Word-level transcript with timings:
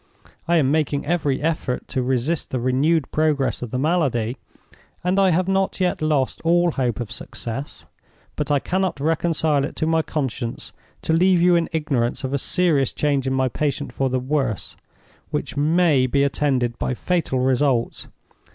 I 0.47 0.55
am 0.55 0.71
making 0.71 1.05
every 1.05 1.43
effort 1.43 1.87
to 1.89 2.01
resist 2.01 2.49
the 2.49 2.59
renewed 2.59 3.11
progress 3.11 3.61
of 3.61 3.69
the 3.69 3.77
malady, 3.77 4.35
and 5.03 5.19
I 5.19 5.29
have 5.29 5.47
not 5.47 5.79
yet 5.79 6.01
lost 6.01 6.41
all 6.43 6.71
hope 6.71 6.99
of 6.99 7.11
success. 7.11 7.85
But 8.35 8.49
I 8.49 8.57
cannot 8.57 8.99
reconcile 8.99 9.63
it 9.63 9.75
to 9.75 9.85
my 9.85 10.01
conscience 10.01 10.73
to 11.03 11.13
leave 11.13 11.39
you 11.39 11.55
in 11.55 11.69
ignorance 11.71 12.23
of 12.23 12.33
a 12.33 12.39
serious 12.39 12.91
change 12.93 13.27
in 13.27 13.33
my 13.33 13.47
patient 13.47 13.93
for 13.93 14.09
the 14.09 14.19
worse, 14.19 14.75
which 15.29 15.55
may 15.55 16.07
be 16.07 16.23
attended 16.23 16.79
by 16.79 16.95
fatal 16.95 17.37
results. 17.37 18.07